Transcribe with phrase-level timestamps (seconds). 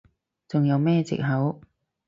[0.47, 1.61] 仲有咩藉口？